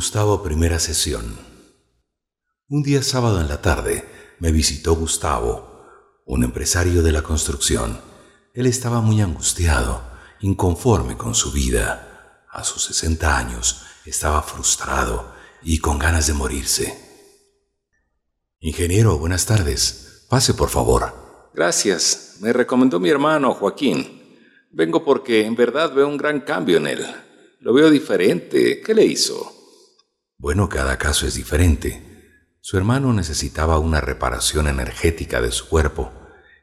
[0.00, 1.36] Gustavo, primera sesión.
[2.70, 4.02] Un día sábado en la tarde
[4.38, 5.84] me visitó Gustavo,
[6.24, 8.00] un empresario de la construcción.
[8.54, 10.02] Él estaba muy angustiado,
[10.40, 12.46] inconforme con su vida.
[12.50, 16.98] A sus 60 años estaba frustrado y con ganas de morirse.
[18.58, 20.24] Ingeniero, buenas tardes.
[20.30, 21.12] Pase, por favor.
[21.52, 22.38] Gracias.
[22.40, 24.38] Me recomendó mi hermano Joaquín.
[24.70, 27.06] Vengo porque en verdad veo un gran cambio en él.
[27.58, 28.80] Lo veo diferente.
[28.80, 29.59] ¿Qué le hizo?
[30.40, 32.02] Bueno, cada caso es diferente.
[32.62, 36.12] Su hermano necesitaba una reparación energética de su cuerpo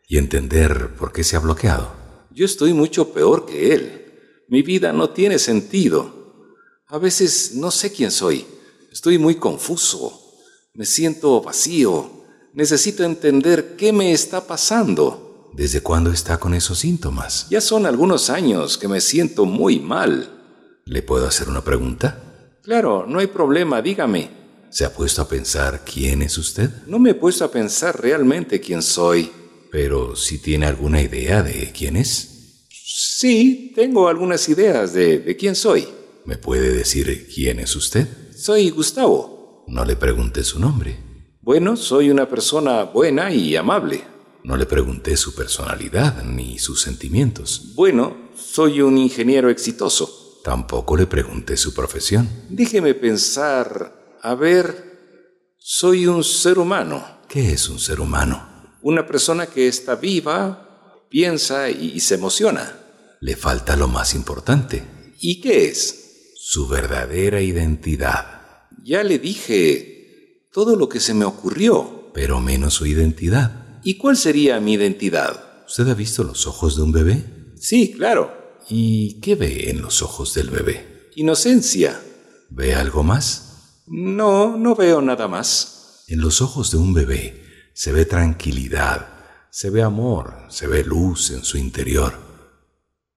[0.07, 1.93] y entender por qué se ha bloqueado.
[2.31, 4.13] Yo estoy mucho peor que él.
[4.49, 6.55] Mi vida no tiene sentido.
[6.87, 8.47] A veces no sé quién soy.
[8.91, 10.33] Estoy muy confuso.
[10.73, 12.25] Me siento vacío.
[12.55, 15.51] Necesito entender qué me está pasando.
[15.53, 17.47] ¿Desde cuándo está con esos síntomas?
[17.51, 20.81] Ya son algunos años que me siento muy mal.
[20.85, 22.26] ¿Le puedo hacer una pregunta?
[22.67, 24.29] Claro, no hay problema, dígame.
[24.69, 26.69] ¿Se ha puesto a pensar quién es usted?
[26.85, 29.31] No me he puesto a pensar realmente quién soy.
[29.71, 32.65] Pero si tiene alguna idea de quién es.
[32.69, 35.87] Sí, tengo algunas ideas de, de quién soy.
[36.25, 38.05] ¿Me puede decir quién es usted?
[38.35, 39.63] Soy Gustavo.
[39.69, 40.97] No le pregunté su nombre.
[41.41, 44.03] Bueno, soy una persona buena y amable.
[44.43, 47.71] No le pregunté su personalidad ni sus sentimientos.
[47.75, 50.26] Bueno, soy un ingeniero exitoso.
[50.43, 52.29] Tampoco le pregunté su profesión.
[52.49, 54.17] Déjeme pensar.
[54.21, 57.05] A ver, soy un ser humano.
[57.27, 58.77] ¿Qué es un ser humano?
[58.81, 62.79] Una persona que está viva, piensa y se emociona.
[63.19, 64.83] Le falta lo más importante.
[65.19, 66.33] ¿Y qué es?
[66.35, 68.67] Su verdadera identidad.
[68.83, 72.11] Ya le dije todo lo que se me ocurrió.
[72.13, 73.79] Pero menos su identidad.
[73.83, 75.63] ¿Y cuál sería mi identidad?
[75.67, 77.23] ¿Usted ha visto los ojos de un bebé?
[77.59, 78.36] Sí, claro.
[78.69, 81.09] ¿Y qué ve en los ojos del bebé?
[81.15, 82.01] Inocencia.
[82.49, 83.83] ¿Ve algo más?
[83.87, 86.03] No, no veo nada más.
[86.07, 87.43] En los ojos de un bebé
[87.73, 89.07] se ve tranquilidad,
[89.51, 92.13] se ve amor, se ve luz en su interior.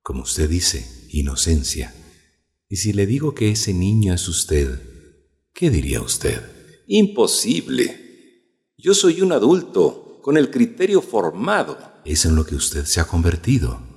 [0.03, 1.95] Como usted dice, inocencia.
[2.69, 4.81] Y si le digo que ese niño es usted,
[5.53, 6.41] ¿qué diría usted?
[6.87, 8.73] Imposible.
[8.79, 11.77] Yo soy un adulto, con el criterio formado.
[12.05, 13.90] Es en lo que usted se ha convertido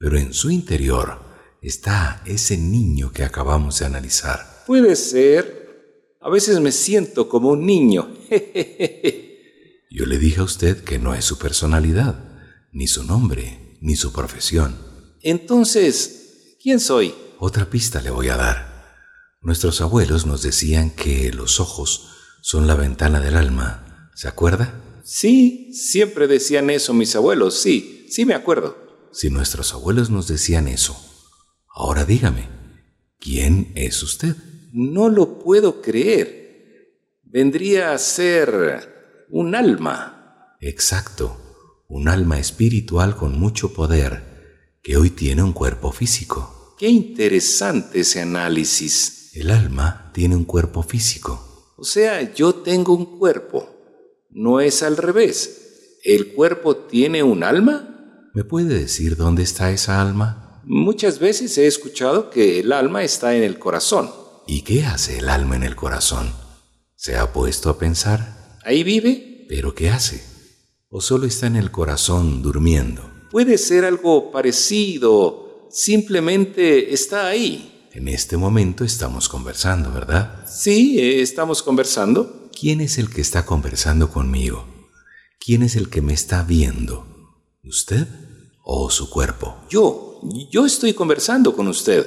[0.00, 1.20] pero en su interior
[1.60, 4.64] está ese niño que acabamos de analizar.
[4.66, 6.16] Puede ser.
[6.22, 8.10] A veces me siento como un niño.
[9.90, 12.18] Yo le dije a usted que no es su personalidad,
[12.72, 14.74] ni su nombre, ni su profesión.
[15.20, 17.14] Entonces, ¿quién soy?
[17.38, 18.96] Otra pista le voy a dar.
[19.42, 22.08] Nuestros abuelos nos decían que los ojos
[22.40, 24.10] son la ventana del alma.
[24.14, 24.80] ¿Se acuerda?
[25.04, 28.79] Sí, siempre decían eso mis abuelos, sí, sí me acuerdo
[29.12, 30.96] si nuestros abuelos nos decían eso?
[31.68, 32.48] Ahora dígame,
[33.18, 34.36] ¿quién es usted?
[34.72, 36.40] No lo puedo creer.
[37.22, 40.56] Vendría a ser un alma.
[40.60, 46.74] Exacto, un alma espiritual con mucho poder, que hoy tiene un cuerpo físico.
[46.78, 49.30] Qué interesante ese análisis.
[49.34, 51.74] El alma tiene un cuerpo físico.
[51.76, 53.68] O sea, yo tengo un cuerpo.
[54.30, 55.98] No es al revés.
[56.02, 57.99] ¿El cuerpo tiene un alma?
[58.32, 60.62] ¿Me puede decir dónde está esa alma?
[60.64, 64.10] Muchas veces he escuchado que el alma está en el corazón.
[64.46, 66.32] ¿Y qué hace el alma en el corazón?
[66.94, 68.58] ¿Se ha puesto a pensar?
[68.64, 69.46] ¿Ahí vive?
[69.48, 70.22] ¿Pero qué hace?
[70.90, 73.10] ¿O solo está en el corazón durmiendo?
[73.32, 75.68] Puede ser algo parecido.
[75.70, 77.88] Simplemente está ahí.
[77.92, 80.46] En este momento estamos conversando, ¿verdad?
[80.46, 82.48] Sí, estamos conversando.
[82.58, 84.66] ¿Quién es el que está conversando conmigo?
[85.40, 87.06] ¿Quién es el que me está viendo?
[87.64, 88.06] ¿Usted
[88.72, 89.56] o su cuerpo?
[89.68, 92.06] Yo, yo estoy conversando con usted.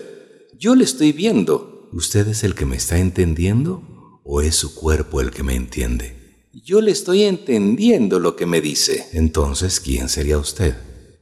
[0.58, 1.90] Yo le estoy viendo.
[1.92, 3.84] ¿Usted es el que me está entendiendo
[4.24, 6.48] o es su cuerpo el que me entiende?
[6.54, 9.10] Yo le estoy entendiendo lo que me dice.
[9.12, 10.78] Entonces, ¿quién sería usted?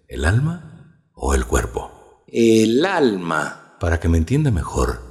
[0.07, 2.23] ¿El alma o el cuerpo?
[2.27, 3.77] El alma.
[3.79, 5.01] Para que me entienda mejor,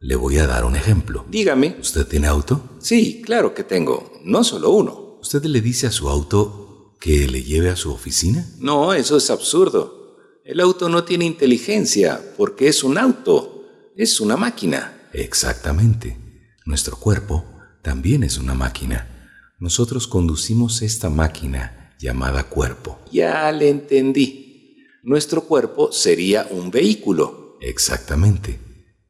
[0.00, 1.26] le voy a dar un ejemplo.
[1.28, 1.76] Dígame.
[1.78, 2.78] ¿Usted tiene auto?
[2.78, 4.12] Sí, claro que tengo.
[4.24, 5.18] No solo uno.
[5.20, 6.63] ¿Usted le dice a su auto
[7.04, 8.48] ¿Que le lleve a su oficina?
[8.58, 10.16] No, eso es absurdo.
[10.42, 15.10] El auto no tiene inteligencia porque es un auto, es una máquina.
[15.12, 16.16] Exactamente.
[16.64, 17.44] Nuestro cuerpo
[17.82, 19.36] también es una máquina.
[19.58, 22.98] Nosotros conducimos esta máquina llamada cuerpo.
[23.12, 24.78] Ya le entendí.
[25.02, 27.58] Nuestro cuerpo sería un vehículo.
[27.60, 28.58] Exactamente.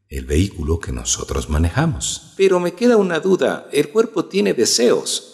[0.08, 2.32] El vehículo que nosotros manejamos.
[2.37, 3.69] Pero me queda una duda.
[3.70, 5.33] El cuerpo tiene deseos.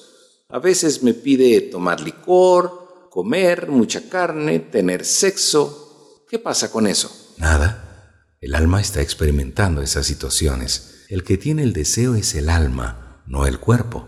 [0.53, 6.25] A veces me pide tomar licor, comer mucha carne, tener sexo.
[6.29, 7.35] ¿Qué pasa con eso?
[7.39, 8.17] Nada.
[8.41, 13.47] El alma está experimentando esas situaciones El que tiene el deseo es el alma, no
[13.47, 14.07] el cuerpo.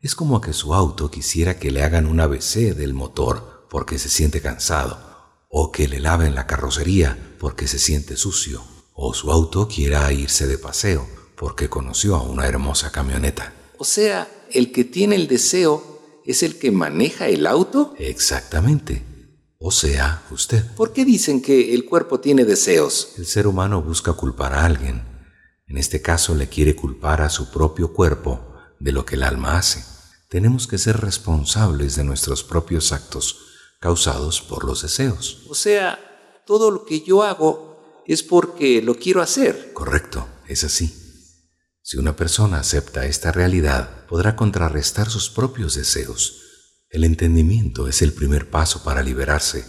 [0.00, 4.08] Es como que su auto quisiera que le hagan un ABC del motor porque se
[4.08, 4.98] siente cansado,
[5.48, 8.62] o que le laven la carrocería porque se siente sucio,
[8.94, 13.54] o su auto quiera irse de paseo porque conoció a una hermosa camioneta.
[13.78, 17.94] O sea, el que tiene el deseo es el que maneja el auto.
[17.98, 19.02] Exactamente.
[19.58, 20.64] O sea, usted.
[20.74, 23.14] ¿Por qué dicen que el cuerpo tiene deseos?
[23.18, 25.02] El ser humano busca culpar a alguien.
[25.66, 28.40] En este caso le quiere culpar a su propio cuerpo
[28.78, 29.84] de lo que el alma hace.
[30.28, 33.36] Tenemos que ser responsables de nuestros propios actos
[33.80, 35.42] causados por los deseos.
[35.48, 35.98] O sea,
[36.46, 39.72] todo lo que yo hago es porque lo quiero hacer.
[39.72, 41.09] Correcto, es así.
[41.90, 46.40] Si una persona acepta esta realidad, podrá contrarrestar sus propios deseos.
[46.88, 49.64] El entendimiento es el primer paso para liberarse.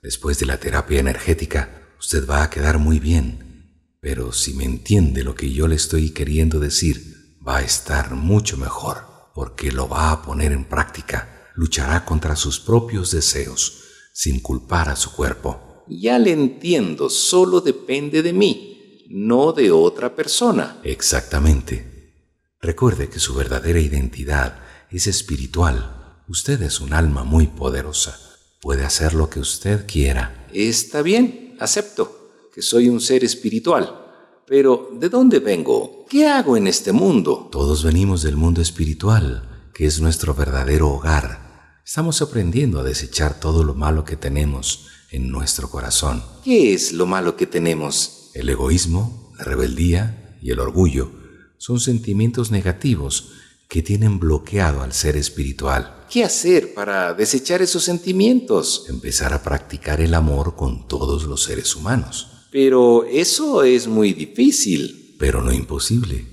[0.00, 3.90] Después de la terapia energética, usted va a quedar muy bien.
[3.98, 8.56] Pero si me entiende lo que yo le estoy queriendo decir, va a estar mucho
[8.56, 13.82] mejor porque lo va a poner en práctica, luchará contra sus propios deseos,
[14.12, 15.82] sin culpar a su cuerpo.
[15.88, 18.73] Ya le entiendo, solo depende de mí,
[19.08, 20.80] no de otra persona.
[20.82, 22.12] Exactamente.
[22.60, 24.60] Recuerde que su verdadera identidad
[24.90, 26.22] es espiritual.
[26.28, 28.18] Usted es un alma muy poderosa.
[28.60, 30.46] Puede hacer lo que usted quiera.
[30.52, 34.04] Está bien, acepto que soy un ser espiritual
[34.46, 36.04] pero, ¿de dónde vengo?
[36.08, 37.48] ¿Qué hago en este mundo?
[37.50, 41.80] Todos venimos del mundo espiritual, que es nuestro verdadero hogar.
[41.84, 46.22] Estamos aprendiendo a desechar todo lo malo que tenemos en nuestro corazón.
[46.44, 48.23] ¿Qué es lo malo que tenemos?
[48.34, 51.10] El egoísmo, la rebeldía y el orgullo
[51.56, 53.30] son sentimientos negativos
[53.68, 56.04] que tienen bloqueado al ser espiritual.
[56.10, 58.86] ¿Qué hacer para desechar esos sentimientos?
[58.88, 62.48] Empezar a practicar el amor con todos los seres humanos.
[62.50, 65.16] Pero eso es muy difícil.
[65.18, 66.26] Pero no imposible.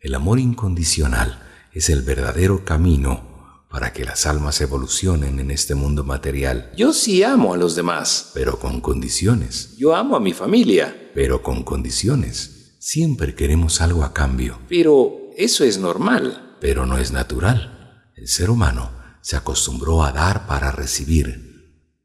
[0.00, 3.27] El amor incondicional es el verdadero camino
[3.68, 6.72] para que las almas evolucionen en este mundo material.
[6.76, 8.30] Yo sí amo a los demás.
[8.34, 9.76] Pero con condiciones.
[9.76, 11.10] Yo amo a mi familia.
[11.14, 12.76] Pero con condiciones.
[12.78, 14.60] Siempre queremos algo a cambio.
[14.68, 16.56] Pero eso es normal.
[16.60, 18.04] Pero no es natural.
[18.16, 21.48] El ser humano se acostumbró a dar para recibir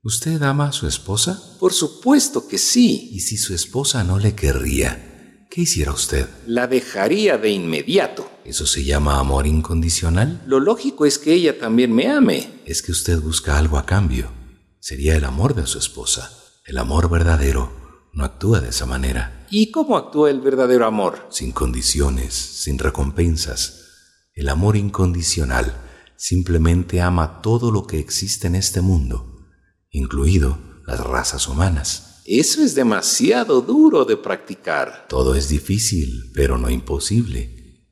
[0.06, 1.42] ¿Usted ama a su esposa?
[1.62, 3.08] Por supuesto que sí.
[3.14, 5.13] ¿Y si su esposa no le querría?
[5.54, 6.28] ¿Qué hiciera usted?
[6.48, 8.28] La dejaría de inmediato.
[8.44, 10.42] ¿Eso se llama amor incondicional?
[10.48, 12.50] Lo lógico es que ella también me ame.
[12.66, 14.32] Es que usted busca algo a cambio.
[14.80, 16.32] Sería el amor de su esposa.
[16.66, 17.72] El amor verdadero
[18.14, 19.46] no actúa de esa manera.
[19.52, 21.28] ¿Y cómo actúa el verdadero amor?
[21.30, 23.82] Sin condiciones, sin recompensas.
[24.34, 25.72] El amor incondicional
[26.16, 29.30] simplemente ama todo lo que existe en este mundo
[29.92, 30.58] incluido
[30.88, 32.13] las razas humanas.
[32.26, 35.08] Eso es demasiado duro de practicar.
[35.10, 37.84] Todo es difícil, pero no imposible.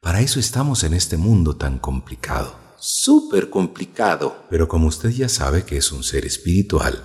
[0.00, 2.54] Para eso estamos en este mundo tan complicado.
[2.78, 4.44] Súper complicado.
[4.50, 7.02] Pero como usted ya sabe que es un ser espiritual,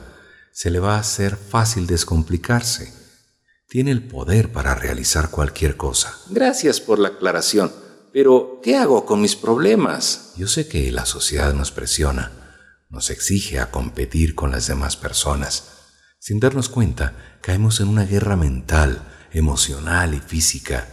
[0.51, 2.94] se le va a hacer fácil descomplicarse.
[3.68, 6.18] Tiene el poder para realizar cualquier cosa.
[6.30, 7.71] Gracias por la aclaración.
[8.12, 10.33] Pero, ¿qué hago con mis problemas?
[10.38, 12.44] Yo sé que la sociedad nos presiona
[12.94, 15.72] nos exige a competir con las demás personas.
[16.25, 20.87] Sin darnos cuenta, caemos en una guerra mental, emocional y física.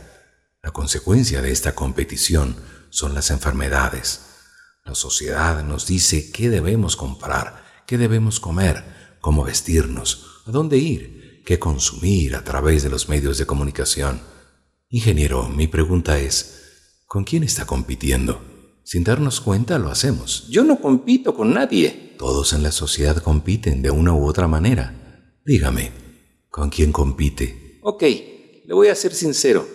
[0.60, 2.56] La consecuencia de esta competición
[2.88, 4.22] son las enfermedades.
[4.84, 8.82] La sociedad nos dice qué debemos comprar, qué debemos comer,
[9.20, 14.20] cómo vestirnos, a dónde ir, qué consumir a través de los medios de comunicación.
[14.88, 18.42] Ingeniero, mi pregunta es, ¿con quién está compitiendo?
[18.82, 20.48] Sin darnos cuenta lo hacemos.
[20.48, 22.16] Yo no compito con nadie.
[22.18, 24.99] Todos en la sociedad compiten de una u otra manera.
[25.50, 25.90] Dígame,
[26.48, 27.80] ¿con quién compite?
[27.82, 29.66] Ok, le voy a ser sincero.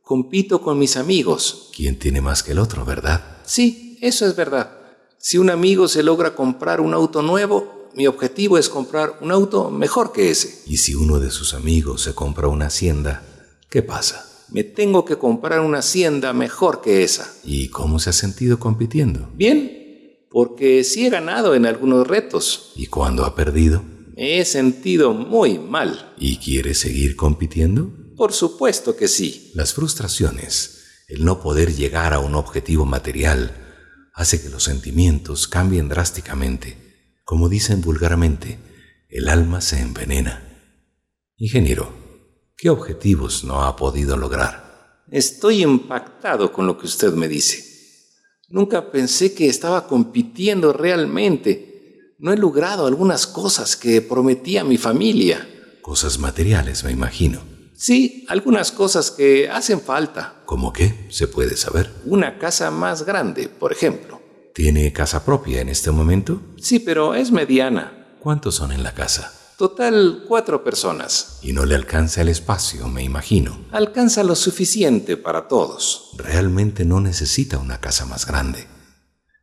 [0.00, 1.68] Compito con mis amigos.
[1.76, 3.36] ¿Quién tiene más que el otro, verdad?
[3.44, 4.74] Sí, eso es verdad.
[5.18, 9.70] Si un amigo se logra comprar un auto nuevo, mi objetivo es comprar un auto
[9.70, 10.62] mejor que ese.
[10.64, 13.22] ¿Y si uno de sus amigos se compra una hacienda,
[13.68, 14.26] qué pasa?
[14.48, 17.30] me tengo que comprar una hacienda mejor que esa.
[17.44, 19.28] ¿Y cómo se ha sentido compitiendo?
[19.34, 22.72] Bien, porque sí he ganado en algunos retos.
[22.76, 23.82] ¿Y cuándo ha perdido?
[24.16, 26.14] Me he sentido muy mal.
[26.18, 27.90] ¿Y quiere seguir compitiendo?
[28.16, 29.50] Por supuesto que sí.
[29.54, 33.56] Las frustraciones, el no poder llegar a un objetivo material,
[34.14, 36.76] hace que los sentimientos cambien drásticamente.
[37.24, 38.58] Como dicen vulgarmente,
[39.08, 40.48] el alma se envenena.
[41.36, 42.02] Ingeniero,
[42.62, 45.02] ¿Qué objetivos no ha podido lograr?
[45.10, 47.64] Estoy impactado con lo que usted me dice.
[48.50, 51.71] Nunca pensé que estaba compitiendo realmente.
[52.22, 55.44] No he logrado algunas cosas que prometí a mi familia.
[55.82, 57.40] Cosas materiales, me imagino.
[57.74, 60.36] Sí, algunas cosas que hacen falta.
[60.46, 61.08] ¿Cómo qué?
[61.10, 61.92] ¿Se puede saber?
[62.04, 64.22] Una casa más grande, por ejemplo.
[64.54, 66.40] ¿Tiene casa propia en este momento?
[66.58, 68.14] Sí, pero es mediana.
[68.20, 69.32] ¿Cuántos son en la casa?
[69.58, 71.40] Total, cuatro personas.
[71.42, 73.64] Y no le alcanza el espacio, me imagino.
[73.72, 76.10] Alcanza lo suficiente para todos.
[76.18, 78.68] Realmente no necesita una casa más grande.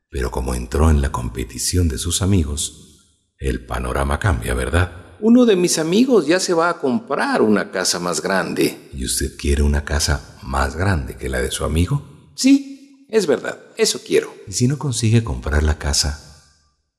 [0.09, 2.89] Pero como entró en la competición de sus amigos,
[3.37, 5.17] el panorama cambia, ¿verdad?
[5.21, 8.89] Uno de mis amigos ya se va a comprar una casa más grande.
[8.93, 12.31] ¿Y usted quiere una casa más grande que la de su amigo?
[12.35, 14.33] Sí, es verdad, eso quiero.
[14.47, 16.45] ¿Y si no consigue comprar la casa,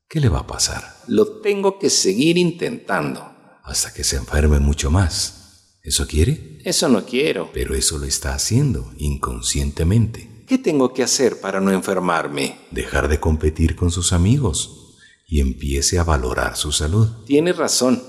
[0.09, 0.97] qué le va a pasar?
[1.09, 3.31] Lo tengo que seguir intentando.
[3.65, 5.79] Hasta que se enferme mucho más.
[5.83, 6.59] ¿Eso quiere?
[6.65, 7.51] Eso no quiero.
[7.55, 10.30] Pero eso lo está haciendo inconscientemente.
[10.51, 12.57] ¿Qué tengo que hacer para no enfermarme?
[12.73, 14.97] Dejar de competir con sus amigos
[15.29, 17.07] y empiece a valorar su salud.
[17.25, 18.03] Tiene razón.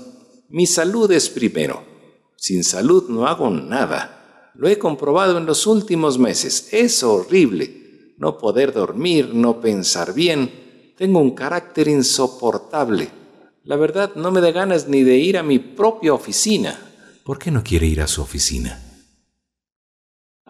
[0.48, 1.84] Mi salud es primero.
[2.36, 4.50] Sin salud no hago nada.
[4.56, 6.70] Lo he comprobado en los últimos meses.
[6.72, 8.16] Es horrible.
[8.18, 10.94] No poder dormir, no pensar bien.
[10.98, 13.08] Tengo un carácter insoportable.
[13.62, 16.76] La verdad no me da ganas ni de ir a mi propia oficina.
[17.22, 18.91] ¿Por qué no quiere ir a su oficina?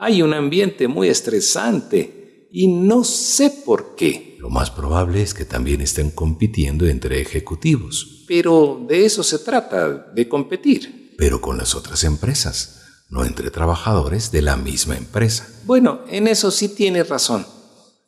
[0.04, 4.36] Hay un ambiente muy estresante y no sé por qué.
[4.40, 8.24] Lo más probable es que también estén compitiendo entre ejecutivos.
[8.26, 11.14] Pero de eso se trata, de competir.
[11.16, 15.48] Pero con las otras empresas, no entre trabajadores de la misma empresa.
[15.66, 17.46] Bueno, en eso sí tiene razón.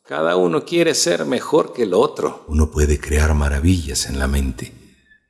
[0.03, 2.43] Cada uno quiere ser mejor que el otro.
[2.49, 4.73] Uno puede crear maravillas en la mente,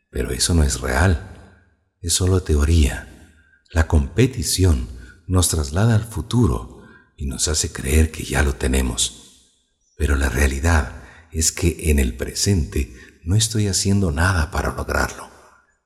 [0.09, 1.61] pero eso no es real.
[2.01, 3.53] Es solo teoría.
[3.69, 4.94] La competición
[5.27, 6.81] nos traslada al futuro
[7.17, 9.51] y nos hace creer que ya lo tenemos.
[9.97, 15.27] Pero la realidad es que en el presente no estoy haciendo nada para lograrlo.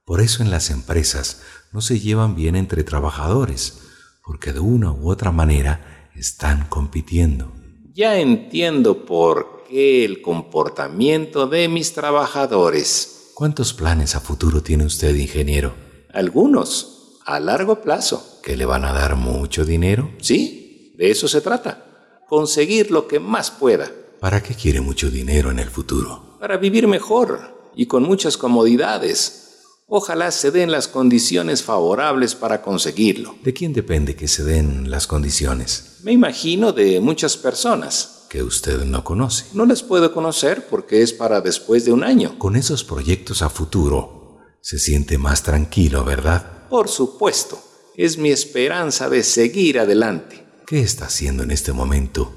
[0.03, 1.41] Por eso en las empresas
[1.71, 3.79] no se llevan bien entre trabajadores,
[4.23, 7.53] porque de una u otra manera están compitiendo.
[7.93, 13.31] Ya entiendo por qué el comportamiento de mis trabajadores.
[13.35, 15.73] ¿Cuántos planes a futuro tiene usted, ingeniero?
[16.13, 16.98] Algunos,
[17.29, 18.39] a largo plazo.
[18.41, 20.11] ¿Que le van a dar mucho dinero?
[20.19, 22.23] Sí, de eso se trata.
[22.27, 23.91] Conseguir lo que más pueda.
[24.19, 26.37] ¿Para qué quiere mucho dinero en el futuro?
[26.39, 29.45] Para vivir mejor y con muchas comodidades.
[29.85, 33.35] Ojalá se den las condiciones favorables para conseguirlo.
[33.43, 35.99] ¿De quién depende que se den las condiciones?
[36.03, 38.25] Me imagino de muchas personas.
[38.27, 39.45] Que usted no conoce.
[39.53, 42.39] No las puedo conocer porque es para después de un año.
[42.39, 46.58] Con esos proyectos a futuro, se siente más tranquilo, ¿verdad?
[46.69, 47.61] Por supuesto.
[47.95, 50.45] Es mi esperanza de seguir adelante.
[50.65, 52.33] ¿Qué está haciendo en este momento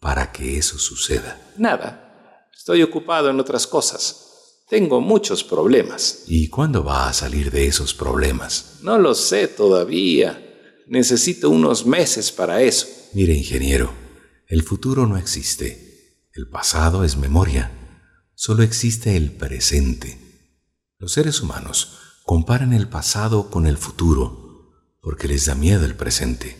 [0.00, 1.40] para que eso suceda?
[1.56, 2.48] Nada.
[2.54, 4.64] Estoy ocupado en otras cosas.
[4.68, 6.24] Tengo muchos problemas.
[6.26, 8.80] ¿Y cuándo va a salir de esos problemas?
[8.82, 10.44] No lo sé todavía.
[10.86, 12.86] Necesito unos meses para eso.
[13.14, 13.94] Mire, ingeniero,
[14.46, 16.26] el futuro no existe.
[16.34, 17.72] El pasado es memoria.
[18.34, 20.18] Solo existe el presente.
[20.98, 21.96] Los seres humanos
[22.28, 26.58] comparan el pasado con el futuro porque les da miedo el presente.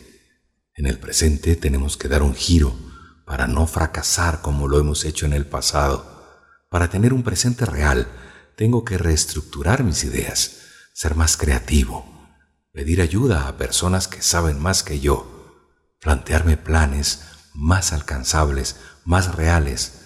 [0.73, 2.75] En el presente tenemos que dar un giro
[3.23, 6.25] para no fracasar como lo hemos hecho en el pasado.
[6.71, 8.07] Para tener un presente real,
[8.55, 10.57] tengo que reestructurar mis ideas,
[10.95, 12.03] ser más creativo,
[12.71, 15.69] pedir ayuda a personas que saben más que yo,
[16.01, 19.99] plantearme planes más alcanzables, más reales,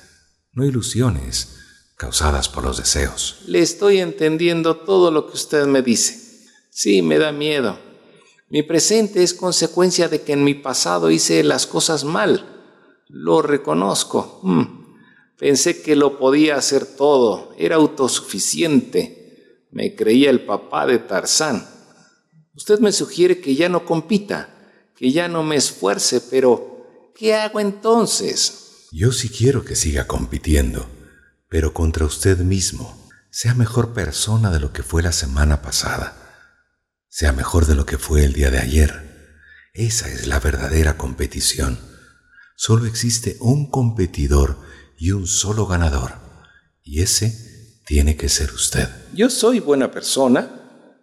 [0.52, 1.63] no ilusiones
[2.04, 3.38] causadas por los deseos.
[3.48, 6.50] Le estoy entendiendo todo lo que usted me dice.
[6.70, 7.80] Sí, me da miedo.
[8.50, 12.62] Mi presente es consecuencia de que en mi pasado hice las cosas mal.
[13.08, 14.42] Lo reconozco.
[14.44, 14.98] Mm.
[15.38, 17.56] Pensé que lo podía hacer todo.
[17.58, 19.66] Era autosuficiente.
[19.72, 21.66] Me creía el papá de Tarzán.
[22.54, 24.50] Usted me sugiere que ya no compita,
[24.98, 28.90] que ya no me esfuerce, pero ¿qué hago entonces?
[28.92, 30.86] Yo sí quiero que siga compitiendo,
[31.54, 32.98] pero contra usted mismo.
[33.30, 36.18] Sea mejor persona de lo que fue la semana pasada.
[37.10, 39.70] Sea mejor de lo que fue el día de ayer.
[39.76, 41.78] Esa es la verdadera competición.
[42.56, 44.58] Solo existe un competidor
[44.98, 46.14] y un solo ganador.
[46.82, 48.90] Y ese tiene que ser usted.
[49.14, 50.50] Yo soy buena persona,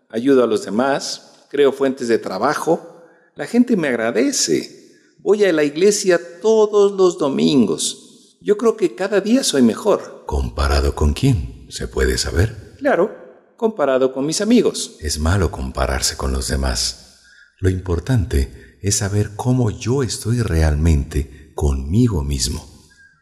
[0.09, 3.05] ayudo a los demás, creo fuentes de trabajo.
[3.37, 4.99] La gente me agradece.
[5.21, 8.10] Voy a la iglesia todos los domingos.
[8.43, 10.25] Yo creo que cada día soy mejor.
[10.27, 11.67] ¿Comparado con quién?
[11.69, 12.75] ¿Se puede saber?
[12.79, 14.97] Claro, comparado con mis amigos.
[15.01, 17.19] Es malo compararse con los demás.
[17.59, 22.67] Lo importante es saber cómo yo estoy realmente conmigo mismo.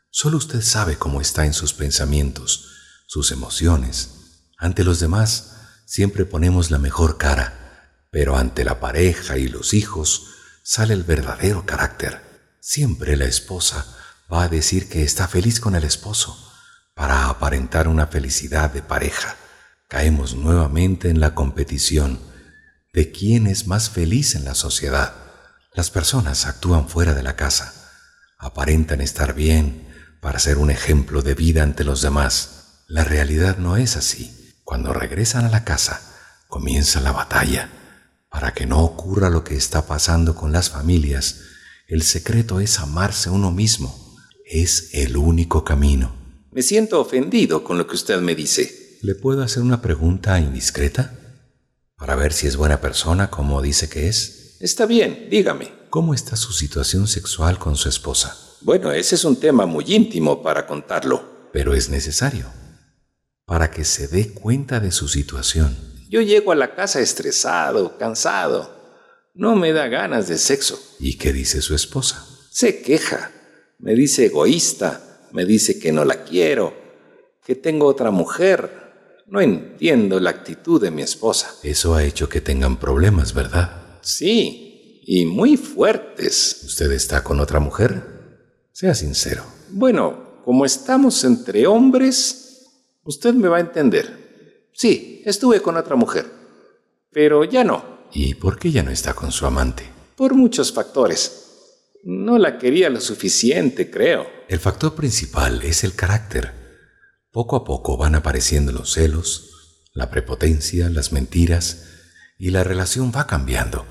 [0.09, 2.69] Solo usted sabe cómo está en sus pensamientos,
[3.09, 4.45] sus emociones.
[4.57, 10.29] Ante los demás siempre ponemos la mejor cara, pero ante la pareja y los hijos
[10.63, 12.21] sale el verdadero carácter.
[12.61, 13.97] Siempre la esposa
[14.32, 16.37] va a decir que está feliz con el esposo
[16.94, 19.37] para aparentar una felicidad de pareja.
[19.88, 22.20] Caemos nuevamente en la competición
[22.92, 25.14] de quién es más feliz en la sociedad.
[25.73, 27.73] Las personas actúan fuera de la casa,
[28.38, 29.88] aparentan estar bien
[30.20, 32.85] para ser un ejemplo de vida ante los demás.
[32.88, 34.54] La realidad no es así.
[34.64, 36.00] Cuando regresan a la casa,
[36.49, 37.70] comienza la batalla.
[38.28, 41.40] Para que no ocurra lo que está pasando con las familias,
[41.87, 44.08] el secreto es amarse uno mismo.
[44.50, 46.17] Es el único camino.
[46.52, 48.99] Me siento ofendido con lo que usted me dice.
[49.02, 51.12] ¿Le puedo hacer una pregunta indiscreta?
[51.97, 54.57] Para ver si es buena persona como dice que es.
[54.61, 55.71] Está bien, dígame.
[55.90, 58.38] ¿Cómo está su situación sexual con su esposa?
[58.62, 61.50] Bueno, ese es un tema muy íntimo para contarlo.
[61.52, 62.47] Pero es necesario
[63.45, 65.75] para que se dé cuenta de su situación.
[66.11, 68.71] Yo llego a la casa estresado, cansado.
[69.35, 70.78] No me da ganas de sexo.
[70.99, 72.26] ¿Y qué dice su esposa?
[72.50, 73.31] Se queja.
[73.78, 75.28] Me dice egoísta.
[75.32, 76.75] Me dice que no la quiero.
[77.44, 79.25] Que tengo otra mujer.
[79.26, 81.54] No entiendo la actitud de mi esposa.
[81.62, 83.99] Eso ha hecho que tengan problemas, ¿verdad?
[84.00, 86.62] Sí, y muy fuertes.
[86.64, 88.02] ¿Usted está con otra mujer?
[88.73, 89.44] Sea sincero.
[89.70, 92.49] Bueno, como estamos entre hombres,
[93.08, 94.68] Usted me va a entender.
[94.70, 96.26] Sí, estuve con otra mujer,
[97.11, 97.82] pero ya no.
[98.12, 99.85] ¿Y por qué ya no está con su amante?
[100.14, 101.48] Por muchos factores.
[102.05, 104.26] No la quería lo suficiente, creo.
[104.49, 106.52] El factor principal es el carácter.
[107.31, 111.85] Poco a poco van apareciendo los celos, la prepotencia, las mentiras,
[112.38, 113.87] y la relación va cambiando.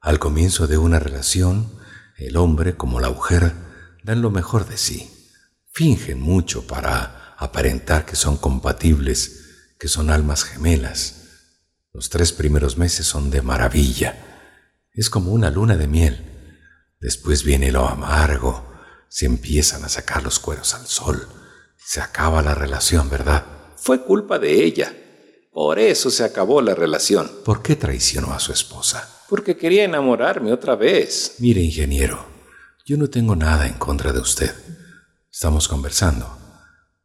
[0.00, 1.70] Al comienzo de una relación,
[2.16, 3.52] el hombre como la mujer
[4.02, 5.10] dan lo mejor de sí.
[5.72, 11.22] Fingen mucho para aparentar que son compatibles, que son almas gemelas.
[11.92, 14.16] Los tres primeros meses son de maravilla.
[14.92, 16.31] Es como una luna de miel.
[17.02, 18.72] Después viene lo amargo.
[19.08, 21.26] Se empiezan a sacar los cueros al sol.
[21.76, 23.44] Se acaba la relación, ¿verdad?
[23.76, 24.94] Fue culpa de ella.
[25.52, 27.28] Por eso se acabó la relación.
[27.44, 29.10] ¿Por qué traicionó a su esposa?
[29.28, 31.34] Porque quería enamorarme otra vez.
[31.40, 32.24] Mire, ingeniero,
[32.86, 34.54] yo no tengo nada en contra de usted.
[35.28, 36.38] Estamos conversando.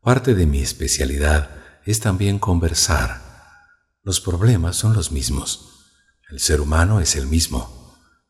[0.02, 1.50] Parte de mi especialidad
[1.86, 3.20] es también conversar.
[4.04, 5.88] Los problemas son los mismos.
[6.30, 7.77] El ser humano es el mismo.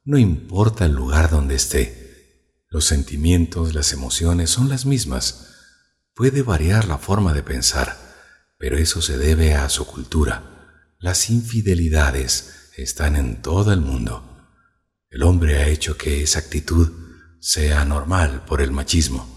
[0.08, 2.64] No importa el lugar donde esté.
[2.70, 5.50] Los sentimientos, las emociones son las mismas.
[6.16, 7.98] Puede variar la forma de pensar,
[8.58, 10.96] pero eso se debe a su cultura.
[10.98, 14.48] Las infidelidades están en todo el mundo.
[15.10, 16.90] El hombre ha hecho que esa actitud
[17.42, 19.28] sea normal por el machismo.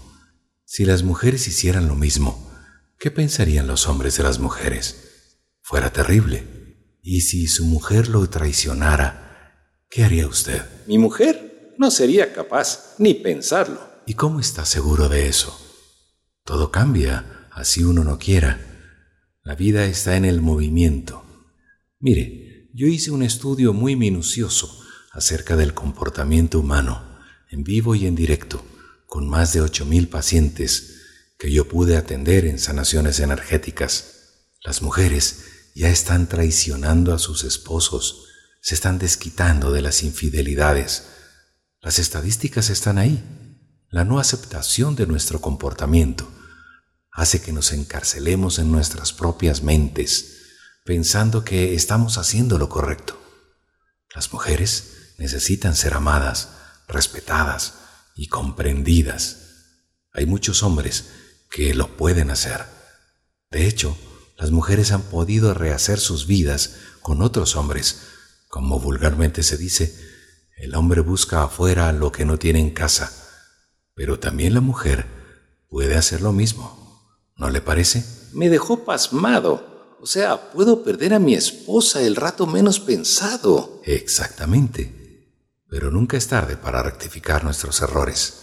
[0.63, 2.49] Si las mujeres hicieran lo mismo,
[2.97, 5.35] ¿qué pensarían los hombres de las mujeres?
[5.59, 6.97] Fuera terrible.
[7.01, 9.30] Y si su mujer lo traicionara,
[9.91, 10.63] ¿qué haría usted?
[10.87, 13.79] Mi mujer no sería capaz ni pensarlo.
[14.07, 15.55] ¿Y cómo está seguro de eso?
[16.43, 18.59] Todo cambia, así uno no quiera.
[19.43, 21.23] La vida está en el movimiento.
[21.99, 24.75] Mire, yo hice un estudio muy minucioso
[25.11, 27.19] acerca del comportamiento humano,
[27.51, 28.63] en vivo y en directo
[29.11, 31.01] con más de 8.000 pacientes
[31.37, 34.45] que yo pude atender en sanaciones energéticas.
[34.63, 35.43] Las mujeres
[35.75, 38.27] ya están traicionando a sus esposos,
[38.61, 41.07] se están desquitando de las infidelidades.
[41.81, 43.23] Las estadísticas están ahí.
[43.89, 46.31] La no aceptación de nuestro comportamiento
[47.11, 50.37] hace que nos encarcelemos en nuestras propias mentes,
[50.85, 53.21] pensando que estamos haciendo lo correcto.
[54.15, 56.49] Las mujeres necesitan ser amadas,
[56.87, 57.73] respetadas,
[58.15, 59.37] y comprendidas.
[60.13, 61.05] Hay muchos hombres
[61.49, 62.65] que lo pueden hacer.
[63.49, 63.97] De hecho,
[64.37, 68.01] las mujeres han podido rehacer sus vidas con otros hombres.
[68.51, 69.95] Como vulgarmente se dice,
[70.57, 73.09] el hombre busca afuera lo que no tiene en casa,
[73.95, 75.05] pero también la mujer
[75.69, 77.15] puede hacer lo mismo.
[77.37, 78.03] ¿No le parece?
[78.33, 79.95] Me dejó pasmado.
[80.01, 83.81] O sea, puedo perder a mi esposa el rato menos pensado.
[83.85, 85.29] Exactamente.
[85.69, 88.41] Pero nunca es tarde para rectificar nuestros errores.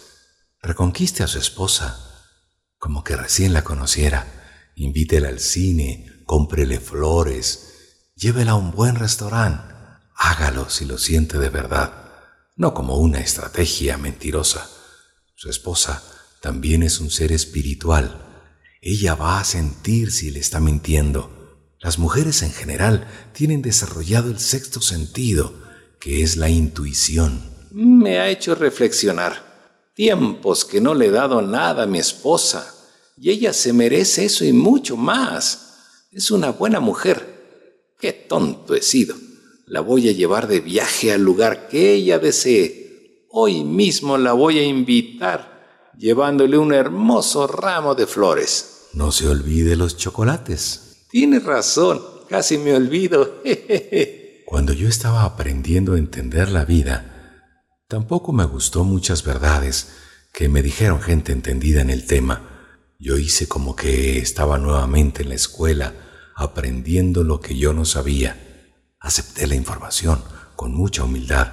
[0.62, 1.98] Reconquiste a su esposa,
[2.78, 4.72] como que recién la conociera.
[4.74, 9.77] Invítela al cine, cómprele flores, llévela a un buen restaurante.
[10.20, 11.92] Hágalo si lo siente de verdad,
[12.56, 14.68] no como una estrategia mentirosa.
[15.36, 16.02] Su esposa
[16.42, 18.26] también es un ser espiritual.
[18.82, 21.70] Ella va a sentir si le está mintiendo.
[21.78, 25.54] Las mujeres en general tienen desarrollado el sexto sentido
[26.00, 27.40] que es la intuición.
[27.70, 29.46] Me ha hecho reflexionar.
[29.94, 32.74] Tiempos que no le he dado nada a mi esposa,
[33.16, 36.08] y ella se merece eso y mucho más.
[36.10, 37.94] Es una buena mujer.
[38.00, 39.27] Qué tonto he sido.
[39.68, 43.26] La voy a llevar de viaje al lugar que ella desee.
[43.30, 48.88] Hoy mismo la voy a invitar, llevándole un hermoso ramo de flores.
[48.94, 51.04] No se olvide los chocolates.
[51.10, 53.42] Tiene razón, casi me olvido.
[54.46, 57.44] Cuando yo estaba aprendiendo a entender la vida,
[57.88, 59.88] tampoco me gustó muchas verdades
[60.32, 62.70] que me dijeron gente entendida en el tema.
[62.98, 65.92] Yo hice como que estaba nuevamente en la escuela
[66.34, 68.47] aprendiendo lo que yo no sabía.
[69.00, 70.22] Acepté la información
[70.56, 71.52] con mucha humildad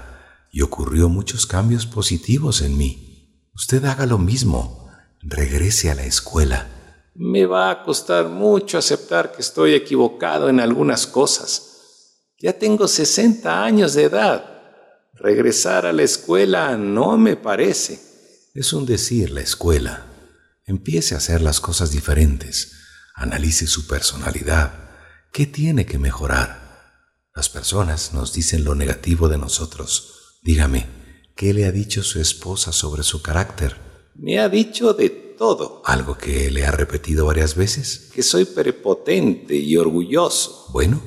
[0.52, 3.48] y ocurrió muchos cambios positivos en mí.
[3.54, 4.90] Usted haga lo mismo.
[5.22, 6.68] Regrese a la escuela.
[7.16, 11.72] Me va a costar mucho aceptar que estoy equivocado en algunas cosas
[12.46, 14.46] ya tengo 60 años de edad.
[15.14, 18.00] Regresar a la escuela no me parece.
[18.54, 20.06] Es un decir la escuela.
[20.66, 22.74] Empiece a hacer las cosas diferentes.
[23.16, 24.74] Analice su personalidad.
[25.32, 26.65] ¿Qué tiene que mejorar?
[27.36, 30.38] Las personas nos dicen lo negativo de nosotros.
[30.42, 30.88] Dígame,
[31.36, 33.76] ¿qué le ha dicho su esposa sobre su carácter?
[34.16, 35.82] Me ha dicho de todo.
[35.84, 38.10] ¿Algo que le ha repetido varias veces?
[38.14, 40.68] Que soy prepotente y orgulloso.
[40.72, 41.02] Bueno,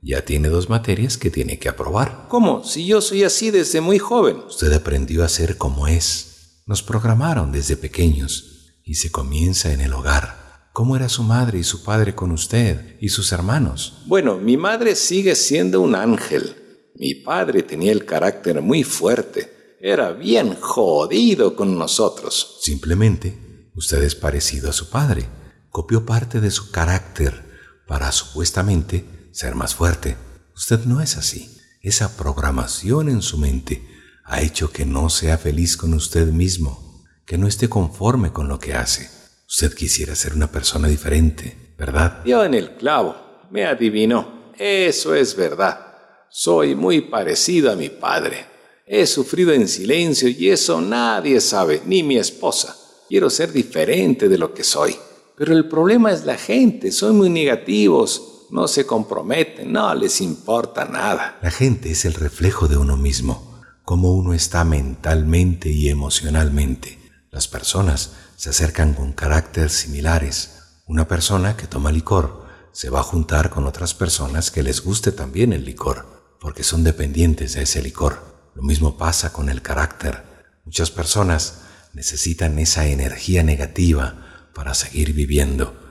[0.00, 2.28] ya tiene dos materias que tiene que aprobar.
[2.30, 2.64] ¿Cómo?
[2.64, 4.38] Si yo soy así desde muy joven.
[4.48, 6.62] Usted aprendió a ser como es.
[6.64, 10.43] Nos programaron desde pequeños y se comienza en el hogar.
[10.74, 14.02] ¿Cómo era su madre y su padre con usted y sus hermanos?
[14.06, 16.90] Bueno, mi madre sigue siendo un ángel.
[16.96, 19.76] Mi padre tenía el carácter muy fuerte.
[19.80, 22.58] Era bien jodido con nosotros.
[22.60, 25.28] Simplemente, usted es parecido a su padre.
[25.70, 30.16] Copió parte de su carácter para supuestamente ser más fuerte.
[30.56, 31.56] Usted no es así.
[31.82, 33.86] Esa programación en su mente
[34.24, 38.58] ha hecho que no sea feliz con usted mismo, que no esté conforme con lo
[38.58, 39.23] que hace.
[39.48, 42.22] Usted quisiera ser una persona diferente, ¿verdad?
[42.24, 43.16] Dio en el clavo.
[43.50, 44.52] Me adivinó.
[44.58, 45.94] Eso es verdad.
[46.30, 48.46] Soy muy parecido a mi padre.
[48.86, 52.76] He sufrido en silencio y eso nadie sabe, ni mi esposa.
[53.08, 54.96] Quiero ser diferente de lo que soy.
[55.36, 56.92] Pero el problema es la gente.
[56.92, 61.38] Son muy negativos no se comprometen, no les importa nada.
[61.42, 67.00] La gente es el reflejo de uno mismo, como uno está mentalmente y emocionalmente.
[67.32, 70.58] Las personas se acercan con caracteres similares.
[70.86, 75.12] Una persona que toma licor se va a juntar con otras personas que les guste
[75.12, 78.50] también el licor, porque son dependientes de ese licor.
[78.54, 80.24] Lo mismo pasa con el carácter.
[80.64, 81.60] Muchas personas
[81.92, 85.84] necesitan esa energía negativa para seguir viviendo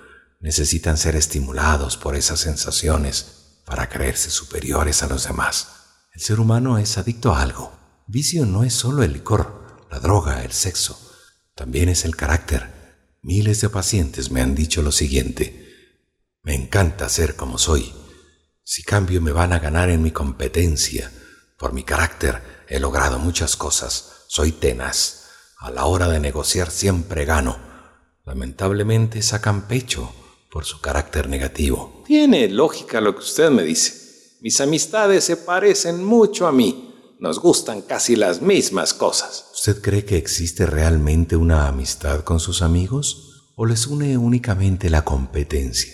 [0.43, 5.69] necesitan ser estimulados por esas sensaciones para creerse superiores a los demás.
[6.13, 7.71] El ser humano es adicto a algo.
[8.07, 10.99] Vicio no es solo el licor, la droga, el sexo,
[11.55, 12.69] también es el carácter.
[13.21, 15.63] Miles de pacientes me han dicho lo siguiente,
[16.45, 17.93] me encanta ser como soy.
[18.65, 21.09] Si cambio me van a ganar en mi competencia.
[21.57, 24.25] Por mi carácter he logrado muchas cosas.
[24.27, 25.29] Soy tenaz.
[25.57, 27.57] A la hora de negociar siempre gano.
[28.25, 30.13] Lamentablemente sacan pecho
[30.51, 32.03] por su carácter negativo.
[32.05, 34.37] Tiene lógica lo que usted me dice.
[34.41, 37.15] Mis amistades se parecen mucho a mí.
[37.19, 39.45] Nos gustan casi las mismas cosas.
[39.65, 45.05] ¿Usted cree que existe realmente una amistad con sus amigos o les une únicamente la
[45.05, 45.93] competencia?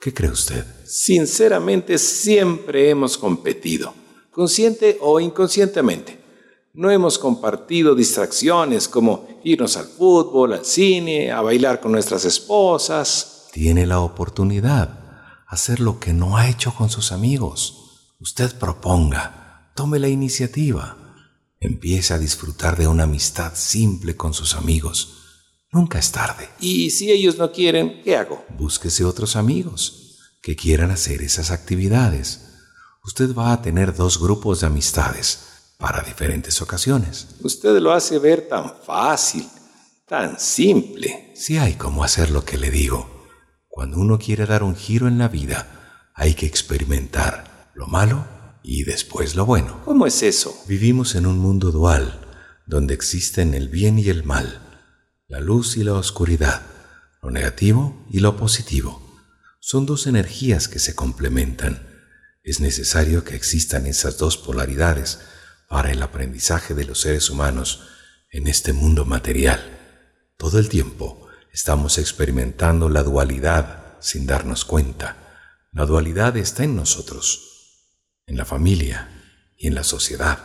[0.00, 0.66] ¿Qué cree usted?
[0.84, 3.94] Sinceramente siempre hemos competido,
[4.32, 6.18] consciente o inconscientemente.
[6.74, 13.46] No hemos compartido distracciones como irnos al fútbol, al cine, a bailar con nuestras esposas,
[13.52, 18.08] tiene la oportunidad, hacer lo que no ha hecho con sus amigos.
[18.18, 21.05] Usted proponga, tome la iniciativa,
[21.60, 25.14] empiece a disfrutar de una amistad simple con sus amigos.
[25.72, 26.48] Nunca es tarde.
[26.60, 28.44] Y si ellos no quieren, ¿qué hago?
[28.56, 32.42] Búsquese otros amigos que quieran hacer esas actividades.
[33.04, 35.40] Usted va a tener dos grupos de amistades
[35.78, 37.28] para diferentes ocasiones.
[37.42, 39.46] Usted lo hace ver tan fácil,
[40.06, 41.32] tan simple.
[41.34, 43.10] Si hay como hacer lo que le digo.
[43.68, 48.35] Cuando uno quiere dar un giro en la vida, hay que experimentar lo malo
[48.66, 49.82] y después lo bueno.
[49.84, 50.56] ¿Cómo es eso?
[50.66, 52.20] Vivimos en un mundo dual,
[52.66, 54.60] donde existen el bien y el mal,
[55.28, 56.62] la luz y la oscuridad,
[57.22, 59.00] lo negativo y lo positivo.
[59.60, 61.86] Son dos energías que se complementan.
[62.42, 65.20] Es necesario que existan esas dos polaridades
[65.68, 67.82] para el aprendizaje de los seres humanos
[68.32, 69.60] en este mundo material.
[70.36, 71.26] Todo el tiempo
[71.56, 75.16] Estamos experimentando la dualidad sin darnos cuenta.
[75.72, 77.55] La dualidad está en nosotros,
[78.26, 79.08] en la familia
[79.56, 80.38] y en la sociedad.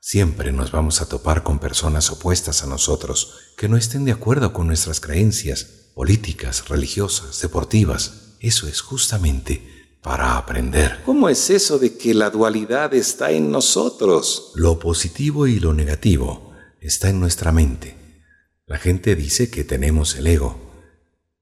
[0.00, 4.54] Siempre nos vamos a topar con personas opuestas a nosotros que no estén de acuerdo
[4.54, 8.36] con nuestras creencias políticas, religiosas, deportivas.
[8.40, 11.02] Eso es justamente para aprender.
[11.04, 14.52] ¿Cómo es eso de que la dualidad está en nosotros?
[14.54, 18.24] Lo positivo y lo negativo está en nuestra mente.
[18.64, 20.56] La gente dice que tenemos el ego,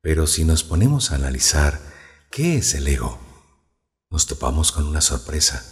[0.01, 1.81] pero si nos ponemos a analizar
[2.33, 3.28] qué es el ego,
[4.11, 5.65] nos topamos con una sorpresa.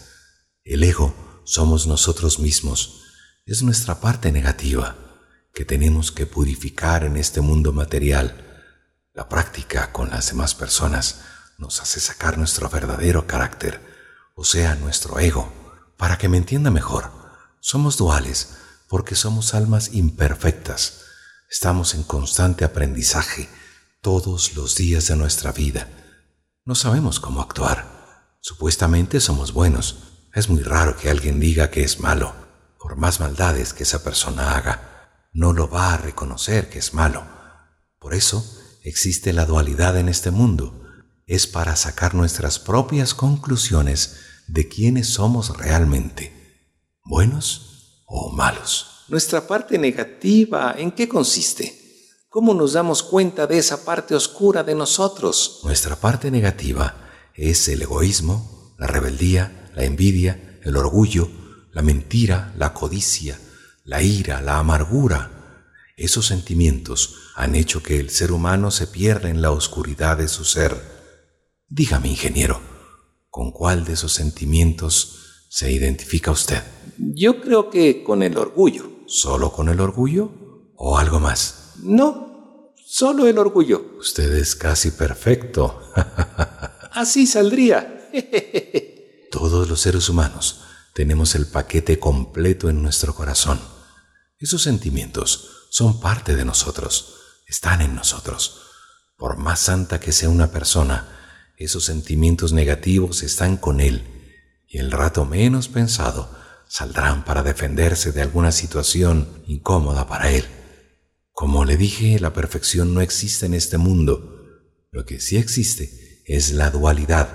[0.63, 3.01] El ego somos nosotros mismos,
[3.45, 4.95] es nuestra parte negativa
[5.53, 8.43] que tenemos que purificar en este mundo material.
[9.13, 11.21] La práctica con las demás personas
[11.57, 13.81] nos hace sacar nuestro verdadero carácter,
[14.35, 15.51] o sea, nuestro ego.
[15.97, 17.11] Para que me entienda mejor,
[17.59, 21.05] somos duales porque somos almas imperfectas.
[21.49, 23.49] Estamos en constante aprendizaje
[24.01, 25.89] todos los días de nuestra vida.
[26.65, 27.96] No sabemos cómo actuar.
[28.39, 29.97] Supuestamente somos buenos.
[30.33, 32.33] Es muy raro que alguien diga que es malo.
[32.79, 37.25] Por más maldades que esa persona haga, no lo va a reconocer que es malo.
[37.99, 38.45] Por eso
[38.83, 40.83] existe la dualidad en este mundo
[41.27, 44.15] es para sacar nuestras propias conclusiones
[44.47, 46.31] de quiénes somos realmente,
[47.03, 49.03] buenos o malos.
[49.09, 51.77] Nuestra parte negativa, ¿en qué consiste?
[52.29, 55.59] ¿Cómo nos damos cuenta de esa parte oscura de nosotros?
[55.63, 57.06] Nuestra parte negativa
[57.37, 61.29] es el egoísmo, la rebeldía, la envidia, el orgullo,
[61.71, 63.39] la mentira, la codicia,
[63.85, 65.63] la ira, la amargura.
[65.95, 70.43] Esos sentimientos han hecho que el ser humano se pierda en la oscuridad de su
[70.43, 70.97] ser
[71.69, 72.61] Dígame, ingeniero,
[73.29, 76.63] ¿con cuál de esos sentimientos se identifica usted?
[76.97, 78.89] Yo creo que con el orgullo.
[79.05, 80.31] ¿Solo con el orgullo
[80.77, 81.73] o algo más?
[81.83, 83.97] No, solo el orgullo.
[83.99, 85.81] Usted es casi perfecto.
[86.97, 88.09] Así saldría.
[89.31, 90.61] Todos los seres humanos
[90.95, 93.61] tenemos el paquete completo en nuestro corazón.
[94.39, 97.13] Esos sentimientos son parte de nosotros,
[97.45, 98.61] están en nosotros.
[99.15, 101.07] Por más santa que sea una persona,
[101.55, 104.01] esos sentimientos negativos están con él
[104.67, 106.31] y el rato menos pensado
[106.67, 110.45] saldrán para defenderse de alguna situación incómoda para él.
[111.31, 114.33] Como le dije, la perfección no existe en este mundo.
[114.89, 117.29] Lo que sí existe es la dualidad,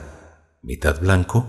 [0.61, 1.47] mitad blanco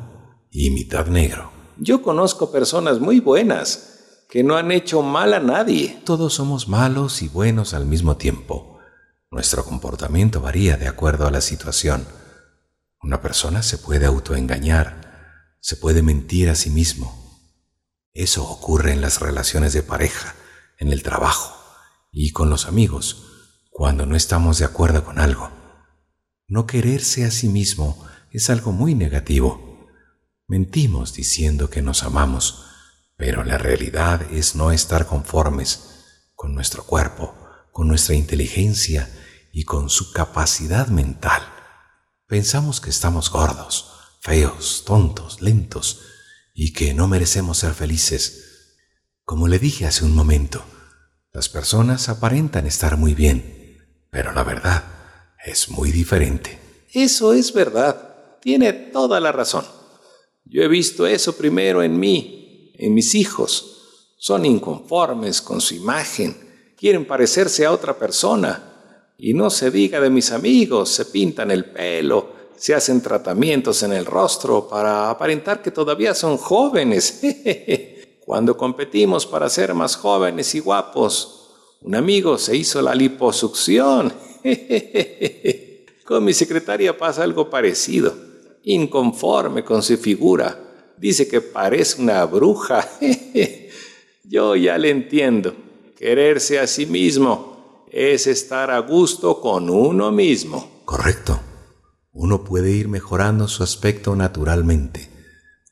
[0.50, 1.52] y mitad negro.
[1.78, 6.00] Yo conozco personas muy buenas que no han hecho mal a nadie.
[6.06, 8.80] Todos somos malos y buenos al mismo tiempo.
[9.30, 12.08] Nuestro comportamiento varía de acuerdo a la situación.
[13.02, 17.14] Una persona se puede autoengañar, se puede mentir a sí mismo.
[18.14, 20.34] Eso ocurre en las relaciones de pareja,
[20.80, 21.60] en el trabajo
[22.10, 23.26] y con los amigos,
[23.70, 25.63] cuando no estamos de acuerdo con algo.
[26.48, 29.88] No quererse a sí mismo es algo muy negativo.
[30.48, 32.66] Mentimos diciendo que nos amamos,
[33.16, 37.36] pero la realidad es no estar conformes con nuestro cuerpo,
[37.72, 39.10] con nuestra inteligencia
[39.52, 41.44] y con su capacidad mental.
[42.28, 46.02] Pensamos que estamos gordos, feos, tontos, lentos
[46.54, 48.76] y que no merecemos ser felices.
[49.24, 50.66] Como le dije hace un momento,
[51.32, 55.03] las personas aparentan estar muy bien, pero la verdad
[55.44, 56.58] es muy diferente.
[56.94, 58.40] Eso es verdad.
[58.42, 59.66] Tiene toda la razón.
[60.46, 64.14] Yo he visto eso primero en mí, en mis hijos.
[64.18, 70.10] Son inconformes con su imagen, quieren parecerse a otra persona y no se diga de
[70.10, 75.72] mis amigos, se pintan el pelo, se hacen tratamientos en el rostro para aparentar que
[75.72, 77.22] todavía son jóvenes.
[78.26, 81.50] Cuando competimos para ser más jóvenes y guapos,
[81.82, 84.14] un amigo se hizo la liposucción.
[86.06, 88.14] Con mi secretaria pasa algo parecido.
[88.64, 90.60] Inconforme con su figura.
[90.98, 92.88] Dice que parece una bruja.
[94.24, 95.56] Yo ya le entiendo.
[95.98, 100.82] Quererse a sí mismo es estar a gusto con uno mismo.
[100.86, 101.40] Correcto.
[102.12, 105.10] Uno puede ir mejorando su aspecto naturalmente,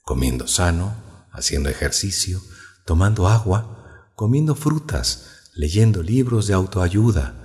[0.04, 0.96] comiendo sano,
[1.32, 2.42] haciendo ejercicio,
[2.86, 7.41] tomando agua, comiendo frutas, leyendo libros de autoayuda,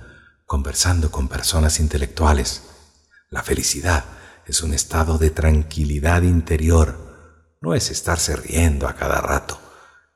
[0.47, 2.63] conversando con personas intelectuales.
[3.29, 4.05] La felicidad
[4.45, 9.59] es un estado de tranquilidad interior, no es estarse riendo a cada rato,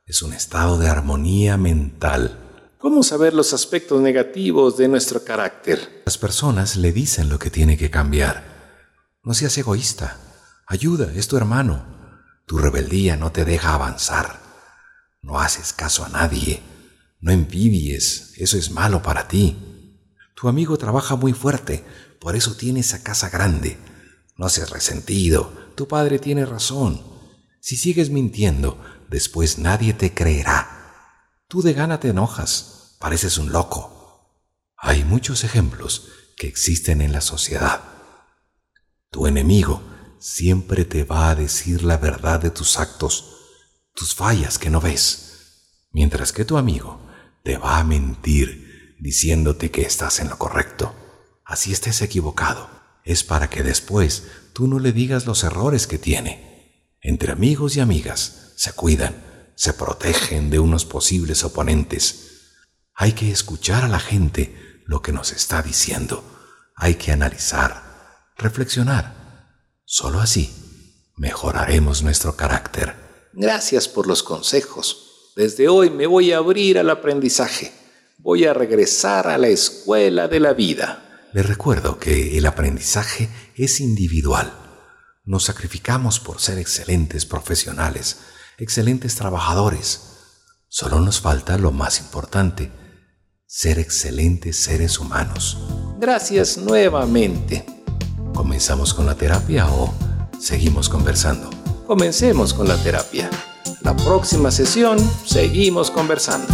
[0.06, 2.38] es un estado de armonía mental.
[2.78, 6.02] ¿Cómo saber los aspectos negativos de nuestro carácter?
[6.06, 8.42] Las personas le dicen lo que tiene que cambiar.
[9.22, 10.16] No seas egoísta.
[10.66, 11.84] Ayuda, es tu hermano.
[12.46, 14.40] Tu rebeldía no te deja avanzar.
[15.20, 16.62] No haces caso a nadie.
[17.20, 19.71] No envidies, eso es malo para ti.
[20.42, 21.84] Tu amigo trabaja muy fuerte,
[22.18, 23.78] por eso tiene esa casa grande.
[24.36, 27.00] No seas resentido, tu padre tiene razón.
[27.60, 30.96] Si sigues mintiendo, después nadie te creerá.
[31.46, 34.34] Tú de gana te enojas, pareces un loco.
[34.76, 37.80] Hay muchos ejemplos que existen en la sociedad.
[39.12, 39.80] Tu enemigo
[40.18, 43.36] siempre te va a decir la verdad de tus actos,
[43.94, 47.00] tus fallas que no ves, mientras que tu amigo
[47.44, 48.61] te va a mentir
[49.02, 50.94] diciéndote que estás en lo correcto.
[51.44, 52.70] Así estés equivocado,
[53.04, 56.96] es para que después tú no le digas los errores que tiene.
[57.00, 62.60] Entre amigos y amigas se cuidan, se protegen de unos posibles oponentes.
[62.94, 66.24] Hay que escuchar a la gente lo que nos está diciendo.
[66.76, 69.50] Hay que analizar, reflexionar.
[69.84, 70.54] Solo así
[71.16, 72.94] mejoraremos nuestro carácter.
[73.32, 75.32] Gracias por los consejos.
[75.34, 77.81] Desde hoy me voy a abrir al aprendizaje.
[78.24, 81.28] Voy a regresar a la escuela de la vida.
[81.32, 84.52] Le recuerdo que el aprendizaje es individual.
[85.24, 88.20] Nos sacrificamos por ser excelentes profesionales,
[88.58, 90.02] excelentes trabajadores.
[90.68, 92.70] Solo nos falta lo más importante,
[93.44, 95.58] ser excelentes seres humanos.
[95.98, 97.66] Gracias nuevamente.
[98.34, 99.92] ¿Comenzamos con la terapia o
[100.38, 101.50] seguimos conversando?
[101.88, 103.28] Comencemos con la terapia.
[103.80, 106.46] La próxima sesión seguimos conversando.